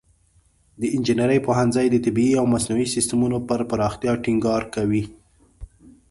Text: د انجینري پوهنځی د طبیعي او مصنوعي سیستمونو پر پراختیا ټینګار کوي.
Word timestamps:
د 0.79 0.81
انجینري 0.95 1.39
پوهنځی 1.47 1.87
د 1.91 1.95
طبیعي 2.05 2.33
او 2.39 2.45
مصنوعي 2.53 2.87
سیستمونو 2.95 3.37
پر 3.47 3.59
پراختیا 3.69 4.13
ټینګار 4.25 4.61
کوي. 4.75 5.03